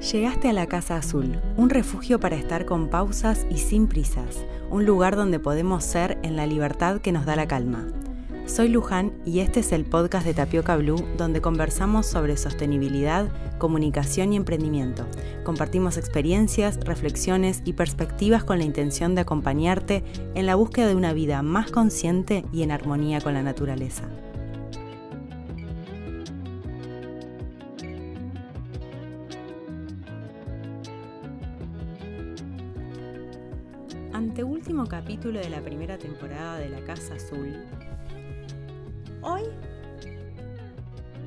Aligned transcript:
Llegaste 0.00 0.50
a 0.50 0.52
la 0.52 0.66
Casa 0.66 0.98
Azul, 0.98 1.40
un 1.56 1.70
refugio 1.70 2.20
para 2.20 2.36
estar 2.36 2.66
con 2.66 2.88
pausas 2.88 3.46
y 3.50 3.56
sin 3.56 3.88
prisas, 3.88 4.44
un 4.70 4.84
lugar 4.84 5.16
donde 5.16 5.40
podemos 5.40 5.84
ser 5.84 6.18
en 6.22 6.36
la 6.36 6.46
libertad 6.46 7.00
que 7.00 7.12
nos 7.12 7.24
da 7.24 7.34
la 7.34 7.48
calma. 7.48 7.86
Soy 8.44 8.68
Luján 8.68 9.12
y 9.24 9.40
este 9.40 9.60
es 9.60 9.72
el 9.72 9.86
podcast 9.86 10.26
de 10.26 10.34
Tapioca 10.34 10.76
Blue 10.76 11.02
donde 11.16 11.40
conversamos 11.40 12.06
sobre 12.06 12.36
sostenibilidad, 12.36 13.26
comunicación 13.58 14.34
y 14.34 14.36
emprendimiento. 14.36 15.06
Compartimos 15.44 15.96
experiencias, 15.96 16.78
reflexiones 16.84 17.62
y 17.64 17.72
perspectivas 17.72 18.44
con 18.44 18.58
la 18.58 18.64
intención 18.64 19.14
de 19.14 19.22
acompañarte 19.22 20.04
en 20.34 20.44
la 20.44 20.56
búsqueda 20.56 20.88
de 20.88 20.94
una 20.94 21.14
vida 21.14 21.40
más 21.42 21.70
consciente 21.70 22.44
y 22.52 22.62
en 22.62 22.70
armonía 22.70 23.22
con 23.22 23.32
la 23.32 23.42
naturaleza. 23.42 24.04
Anteúltimo 34.16 34.86
capítulo 34.86 35.40
de 35.40 35.50
la 35.50 35.60
primera 35.60 35.98
temporada 35.98 36.56
de 36.56 36.70
La 36.70 36.82
Casa 36.84 37.16
Azul. 37.16 37.54
Hoy 39.20 39.42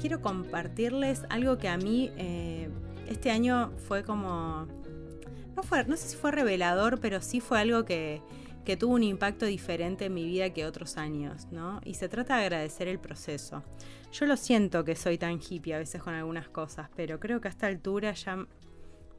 quiero 0.01 0.21
compartirles 0.21 1.21
algo 1.29 1.59
que 1.59 1.67
a 1.67 1.77
mí 1.77 2.11
eh, 2.17 2.67
este 3.07 3.29
año 3.29 3.73
fue 3.87 4.03
como... 4.03 4.65
No, 5.55 5.61
fue, 5.61 5.85
no 5.85 5.95
sé 5.97 6.07
si 6.07 6.17
fue 6.17 6.31
revelador, 6.31 6.99
pero 6.99 7.21
sí 7.21 7.41
fue 7.41 7.59
algo 7.59 7.85
que, 7.85 8.23
que 8.65 8.75
tuvo 8.75 8.95
un 8.95 9.03
impacto 9.03 9.45
diferente 9.45 10.05
en 10.05 10.15
mi 10.15 10.25
vida 10.25 10.49
que 10.49 10.65
otros 10.65 10.97
años, 10.97 11.45
¿no? 11.51 11.81
Y 11.85 11.93
se 11.93 12.09
trata 12.09 12.37
de 12.37 12.41
agradecer 12.45 12.87
el 12.87 12.97
proceso. 12.97 13.61
Yo 14.11 14.25
lo 14.25 14.35
siento 14.35 14.83
que 14.83 14.95
soy 14.95 15.19
tan 15.19 15.39
hippie 15.39 15.75
a 15.75 15.77
veces 15.77 16.01
con 16.01 16.15
algunas 16.15 16.49
cosas, 16.49 16.89
pero 16.95 17.19
creo 17.19 17.39
que 17.39 17.49
a 17.49 17.51
esta 17.51 17.67
altura 17.67 18.13
ya 18.13 18.47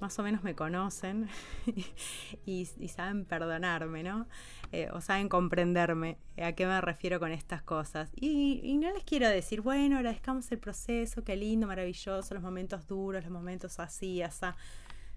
más 0.00 0.18
o 0.18 0.22
menos 0.22 0.42
me 0.42 0.54
conocen 0.54 1.28
y, 2.46 2.66
saben 2.88 3.24
perdonarme, 3.24 4.02
¿no? 4.02 4.26
Eh, 4.72 4.88
o 4.92 5.00
saben 5.00 5.28
comprenderme 5.28 6.18
a 6.40 6.52
qué 6.52 6.66
me 6.66 6.80
refiero 6.80 7.18
con 7.20 7.32
estas 7.32 7.62
cosas. 7.62 8.10
Y, 8.14 8.76
no 8.78 8.92
les 8.92 9.04
quiero 9.04 9.28
decir, 9.28 9.60
bueno, 9.60 9.96
agradezcamos 9.96 10.50
el 10.52 10.58
proceso, 10.58 11.24
qué 11.24 11.36
lindo, 11.36 11.66
maravilloso, 11.66 12.34
los 12.34 12.42
momentos 12.42 12.86
duros, 12.86 13.22
los 13.22 13.32
momentos 13.32 13.78
así, 13.80 14.22
así. 14.22 14.46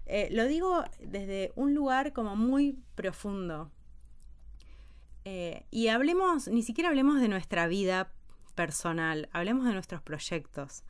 Eh, 0.06 0.28
lo 0.32 0.46
digo 0.46 0.84
desde 1.00 1.52
un 1.56 1.74
lugar 1.74 2.12
como 2.12 2.36
muy 2.36 2.78
profundo. 2.94 3.70
Eh, 5.24 5.64
y 5.70 5.88
hablemos, 5.88 6.48
ni 6.48 6.62
siquiera 6.62 6.90
hablemos 6.90 7.20
de 7.20 7.28
nuestra 7.28 7.66
vida 7.66 8.12
personal, 8.54 9.28
hablemos 9.32 9.64
de 9.64 9.72
nuestros 9.72 10.02
proyectos, 10.02 10.84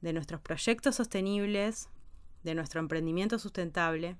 de 0.00 0.12
nuestros 0.12 0.40
proyectos 0.40 0.96
sostenibles, 0.96 1.88
de 2.42 2.54
nuestro 2.54 2.80
emprendimiento 2.80 3.38
sustentable, 3.38 4.16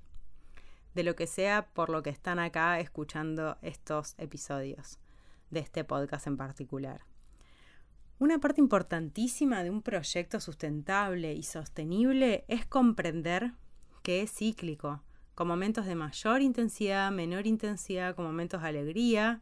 de 0.94 1.02
lo 1.02 1.16
que 1.16 1.26
sea 1.26 1.66
por 1.72 1.90
lo 1.90 2.02
que 2.02 2.10
están 2.10 2.38
acá 2.38 2.78
escuchando 2.80 3.56
estos 3.62 4.14
episodios 4.18 4.98
de 5.50 5.60
este 5.60 5.84
podcast 5.84 6.26
en 6.26 6.36
particular. 6.36 7.02
Una 8.18 8.38
parte 8.38 8.60
importantísima 8.60 9.64
de 9.64 9.70
un 9.70 9.82
proyecto 9.82 10.38
sustentable 10.38 11.34
y 11.34 11.42
sostenible 11.42 12.44
es 12.46 12.64
comprender 12.66 13.52
que 14.02 14.22
es 14.22 14.32
cíclico, 14.32 15.02
con 15.34 15.48
momentos 15.48 15.86
de 15.86 15.94
mayor 15.94 16.42
intensidad, 16.42 17.10
menor 17.10 17.46
intensidad, 17.46 18.14
con 18.14 18.24
momentos 18.24 18.62
de 18.62 18.68
alegría, 18.68 19.40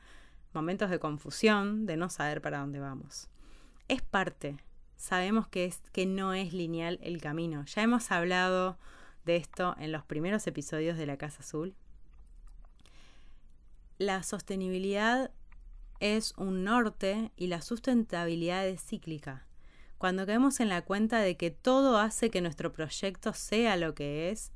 momentos 0.55 0.91
de 0.91 0.99
confusión, 0.99 1.87
de 1.87 1.97
no 1.97 2.09
saber 2.09 2.41
para 2.41 2.61
dónde 2.61 2.81
vamos. 2.81 3.29
Es 3.89 4.03
parte 4.03 4.57
sabemos 5.01 5.49
que, 5.49 5.65
es, 5.65 5.81
que 5.93 6.05
no 6.05 6.35
es 6.35 6.53
lineal 6.53 6.99
el 7.03 7.21
camino. 7.23 7.65
Ya 7.65 7.83
hemos 7.83 8.11
hablado 8.11 8.79
de 9.25 9.37
esto 9.37 9.75
en 9.79 9.93
los 9.93 10.05
primeros 10.05 10.47
episodios 10.47 10.99
de 10.99 11.07
la 11.07 11.17
Casa 11.17 11.41
Azul. 11.41 11.75
La 13.97 14.23
sostenibilidad 14.23 15.31
es 16.01 16.35
un 16.37 16.65
norte 16.65 17.33
y 17.37 17.47
la 17.47 17.63
sustentabilidad 17.63 18.69
es 18.69 18.83
cíclica. 18.85 19.47
Cuando 19.97 20.27
caemos 20.27 20.61
en 20.61 20.69
la 20.69 20.83
cuenta 20.83 21.21
de 21.21 21.37
que 21.37 21.51
todo 21.51 21.99
hace 21.99 22.31
que 22.31 22.43
nuestro 22.43 22.73
proyecto 22.73 23.33
sea 23.33 23.77
lo 23.77 23.95
que 23.95 24.31
es, 24.31 24.53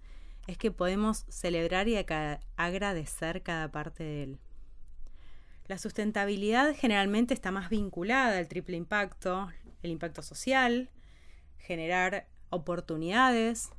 es 0.47 0.59
que 0.59 0.71
podemos 0.71 1.25
celebrar 1.31 1.89
y 1.89 1.97
agradecer 2.57 3.43
cada 3.43 3.71
parte 3.73 4.05
de 4.05 4.23
él. 4.25 4.39
La 5.69 5.79
sustentabilidad 5.79 6.75
generalmente 6.77 7.33
está 7.33 7.51
más 7.51 7.71
vinculada 7.71 8.37
al 8.37 8.49
triple 8.49 8.77
impacto, 8.77 9.49
el 9.85 9.91
impacto 9.91 10.23
social, 10.23 10.89
generar 11.59 12.27
oportunidades 12.51 13.71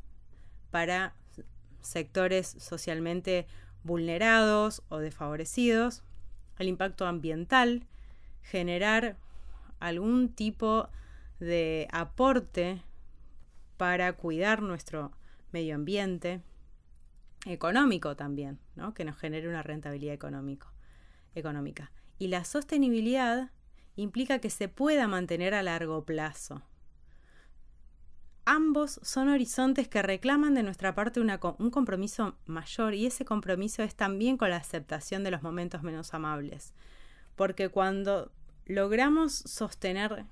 para 0.71 1.13
sectores 1.81 2.47
socialmente 2.59 3.47
vulnerados 3.83 4.83
o 4.89 4.99
desfavorecidos, 4.99 6.03
el 6.59 6.67
impacto 6.67 7.05
ambiental, 7.05 7.85
generar 8.41 9.17
algún 9.79 10.29
tipo 10.29 10.89
de 11.39 11.87
aporte 11.91 12.81
para 13.77 14.13
cuidar 14.13 14.61
nuestro 14.61 15.11
medio 15.51 15.75
ambiente, 15.75 16.41
económico 17.45 18.15
también, 18.15 18.59
¿no? 18.75 18.93
que 18.93 19.05
nos 19.05 19.17
genere 19.17 19.47
una 19.47 19.63
rentabilidad 19.63 20.13
económico, 20.13 20.67
económica. 21.33 21.91
Y 22.17 22.27
la 22.27 22.45
sostenibilidad 22.45 23.51
implica 23.95 24.39
que 24.39 24.49
se 24.49 24.67
pueda 24.67 25.07
mantener 25.07 25.53
a 25.53 25.63
largo 25.63 26.03
plazo. 26.05 26.61
Ambos 28.45 28.99
son 29.01 29.29
horizontes 29.29 29.87
que 29.87 30.03
reclaman 30.03 30.53
de 30.53 30.61
nuestra 30.61 30.93
parte 30.93 31.19
un 31.19 31.69
compromiso 31.71 32.37
mayor 32.45 32.93
y 32.93 33.07
ese 33.07 33.25
compromiso 33.25 33.81
es 33.81 33.95
también 33.95 34.37
con 34.37 34.51
la 34.51 34.57
aceptación 34.57 35.23
de 35.23 35.31
los 35.31 35.41
momentos 35.41 35.81
menos 35.81 36.13
amables. 36.13 36.73
Porque 37.35 37.69
cuando 37.69 38.31
logramos 38.65 39.33
sostener 39.33 40.25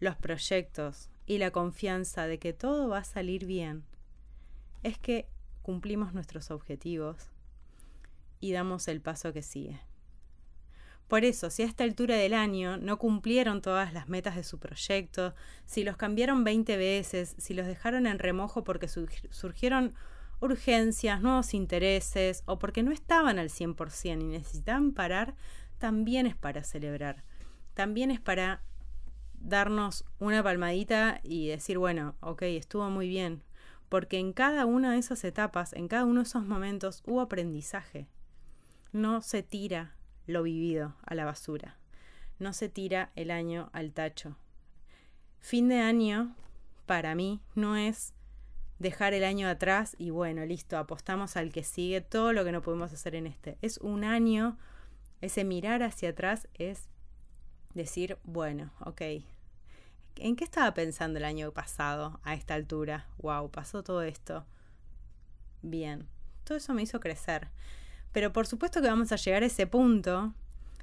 los 0.00 0.16
proyectos 0.16 1.10
y 1.26 1.38
la 1.38 1.52
confianza 1.52 2.26
de 2.26 2.40
que 2.40 2.52
todo 2.52 2.88
va 2.88 2.98
a 2.98 3.04
salir 3.04 3.46
bien, 3.46 3.84
es 4.82 4.98
que 4.98 5.28
cumplimos 5.62 6.12
nuestros 6.12 6.50
objetivos 6.50 7.30
y 8.40 8.50
damos 8.50 8.88
el 8.88 9.00
paso 9.00 9.32
que 9.32 9.42
sigue. 9.42 9.80
Por 11.10 11.24
eso, 11.24 11.50
si 11.50 11.64
a 11.64 11.66
esta 11.66 11.82
altura 11.82 12.14
del 12.14 12.34
año 12.34 12.76
no 12.76 12.96
cumplieron 12.96 13.62
todas 13.62 13.92
las 13.92 14.08
metas 14.08 14.36
de 14.36 14.44
su 14.44 14.60
proyecto, 14.60 15.34
si 15.64 15.82
los 15.82 15.96
cambiaron 15.96 16.44
20 16.44 16.76
veces, 16.76 17.34
si 17.36 17.52
los 17.52 17.66
dejaron 17.66 18.06
en 18.06 18.20
remojo 18.20 18.62
porque 18.62 18.86
surgieron 18.86 19.92
urgencias, 20.38 21.20
nuevos 21.20 21.52
intereses 21.52 22.44
o 22.46 22.60
porque 22.60 22.84
no 22.84 22.92
estaban 22.92 23.40
al 23.40 23.48
100% 23.48 24.22
y 24.22 24.24
necesitaban 24.24 24.92
parar, 24.92 25.34
también 25.78 26.26
es 26.26 26.36
para 26.36 26.62
celebrar. 26.62 27.24
También 27.74 28.12
es 28.12 28.20
para 28.20 28.62
darnos 29.34 30.04
una 30.20 30.44
palmadita 30.44 31.18
y 31.24 31.48
decir, 31.48 31.78
bueno, 31.78 32.14
ok, 32.20 32.42
estuvo 32.42 32.88
muy 32.88 33.08
bien. 33.08 33.42
Porque 33.88 34.20
en 34.20 34.32
cada 34.32 34.64
una 34.64 34.92
de 34.92 34.98
esas 34.98 35.24
etapas, 35.24 35.72
en 35.72 35.88
cada 35.88 36.04
uno 36.04 36.20
de 36.20 36.28
esos 36.28 36.46
momentos, 36.46 37.02
hubo 37.04 37.20
aprendizaje. 37.20 38.06
No 38.92 39.22
se 39.22 39.42
tira 39.42 39.96
lo 40.30 40.42
vivido 40.42 40.94
a 41.04 41.14
la 41.14 41.24
basura. 41.24 41.76
No 42.38 42.52
se 42.52 42.68
tira 42.68 43.10
el 43.16 43.30
año 43.30 43.68
al 43.72 43.92
tacho. 43.92 44.36
Fin 45.40 45.68
de 45.68 45.80
año, 45.80 46.34
para 46.86 47.14
mí, 47.14 47.40
no 47.54 47.76
es 47.76 48.14
dejar 48.78 49.12
el 49.12 49.24
año 49.24 49.46
atrás 49.46 49.94
y 49.98 50.10
bueno, 50.10 50.44
listo, 50.46 50.78
apostamos 50.78 51.36
al 51.36 51.52
que 51.52 51.62
sigue 51.62 52.00
todo 52.00 52.32
lo 52.32 52.44
que 52.44 52.52
no 52.52 52.62
podemos 52.62 52.92
hacer 52.92 53.14
en 53.14 53.26
este. 53.26 53.58
Es 53.60 53.78
un 53.78 54.04
año, 54.04 54.56
ese 55.20 55.44
mirar 55.44 55.82
hacia 55.82 56.10
atrás 56.10 56.48
es 56.54 56.88
decir, 57.74 58.18
bueno, 58.24 58.72
ok, 58.80 59.02
¿en 60.16 60.34
qué 60.34 60.44
estaba 60.44 60.72
pensando 60.72 61.18
el 61.18 61.24
año 61.24 61.52
pasado 61.52 62.20
a 62.24 62.34
esta 62.34 62.54
altura? 62.54 63.06
Wow, 63.18 63.50
pasó 63.50 63.82
todo 63.82 64.02
esto. 64.02 64.46
Bien, 65.62 66.08
todo 66.44 66.56
eso 66.56 66.72
me 66.72 66.82
hizo 66.82 67.00
crecer. 67.00 67.48
Pero 68.12 68.32
por 68.32 68.46
supuesto 68.46 68.80
que 68.80 68.88
vamos 68.88 69.12
a 69.12 69.16
llegar 69.16 69.42
a 69.42 69.46
ese 69.46 69.66
punto 69.66 70.34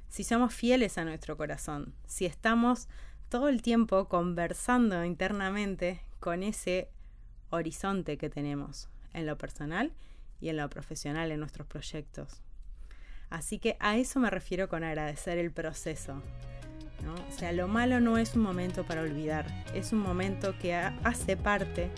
si 0.08 0.24
somos 0.24 0.54
fieles 0.54 0.96
a 0.98 1.04
nuestro 1.04 1.36
corazón, 1.36 1.94
si 2.06 2.24
estamos 2.24 2.88
todo 3.28 3.48
el 3.48 3.60
tiempo 3.60 4.08
conversando 4.08 5.04
internamente 5.04 6.00
con 6.18 6.42
ese 6.42 6.88
horizonte 7.50 8.16
que 8.16 8.30
tenemos 8.30 8.88
en 9.12 9.26
lo 9.26 9.36
personal 9.36 9.92
y 10.40 10.48
en 10.48 10.56
lo 10.56 10.68
profesional 10.70 11.30
en 11.30 11.40
nuestros 11.40 11.66
proyectos. 11.66 12.40
Así 13.30 13.58
que 13.58 13.76
a 13.80 13.96
eso 13.96 14.20
me 14.20 14.30
refiero 14.30 14.68
con 14.68 14.84
agradecer 14.84 15.36
el 15.38 15.50
proceso. 15.50 16.22
O 17.28 17.32
sea, 17.32 17.52
lo 17.52 17.68
malo 17.68 18.00
no 18.00 18.18
es 18.18 18.34
un 18.34 18.42
momento 18.42 18.84
para 18.84 19.02
olvidar, 19.02 19.46
es 19.74 19.92
un 19.92 20.00
momento 20.00 20.58
que 20.58 20.74
hace 20.74 21.36
parte 21.36 21.90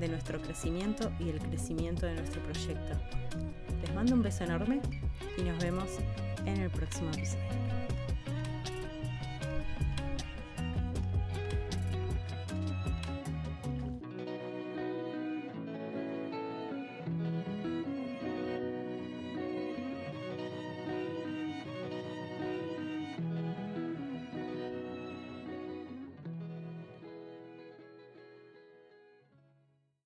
de 0.00 0.08
nuestro 0.08 0.40
crecimiento 0.40 1.12
y 1.20 1.28
el 1.28 1.38
crecimiento 1.38 2.06
de 2.06 2.14
nuestro 2.14 2.42
proyecto. 2.42 2.98
Les 3.82 3.94
mando 3.94 4.14
un 4.14 4.22
beso 4.22 4.44
enorme 4.44 4.80
y 5.36 5.42
nos 5.42 5.62
vemos 5.62 5.88
en 6.46 6.56
el 6.56 6.70
próximo 6.70 7.10
episodio. 7.10 7.79